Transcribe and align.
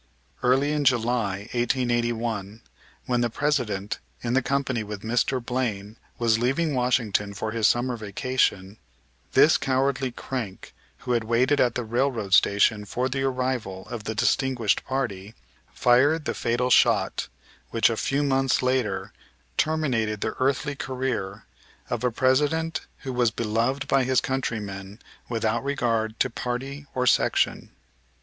Early 0.41 0.71
in 0.71 0.83
July, 0.83 1.41
1881, 1.53 2.63
when 3.05 3.21
the 3.21 3.29
President, 3.29 3.99
in 4.23 4.33
company 4.41 4.81
with 4.83 5.03
Mr. 5.03 5.45
Blaine, 5.45 5.95
was 6.17 6.39
leaving 6.39 6.73
Washington 6.73 7.35
for 7.35 7.51
his 7.51 7.67
summer 7.67 7.95
vacation, 7.95 8.79
this 9.33 9.59
cowardly 9.59 10.09
crank, 10.11 10.73
who 11.01 11.11
had 11.11 11.23
waited 11.25 11.61
at 11.61 11.75
the 11.75 11.83
railroad 11.83 12.33
station 12.33 12.83
for 12.83 13.09
the 13.09 13.21
arrival 13.21 13.87
of 13.89 14.05
the 14.05 14.15
distinguished 14.15 14.83
party, 14.85 15.35
fired 15.71 16.25
the 16.25 16.33
fatal 16.33 16.71
shot 16.71 17.27
which 17.69 17.87
a 17.87 17.95
few 17.95 18.23
months 18.23 18.63
later 18.63 19.13
terminated 19.55 20.21
the 20.21 20.35
earthly 20.39 20.73
career 20.73 21.43
of 21.91 22.03
a 22.03 22.09
President 22.09 22.87
who 23.01 23.13
was 23.13 23.29
beloved 23.29 23.87
by 23.87 24.03
his 24.03 24.19
countrymen 24.19 24.97
without 25.29 25.63
regard 25.63 26.19
to 26.19 26.27
party 26.31 26.87
or 26.95 27.05
section. 27.05 27.69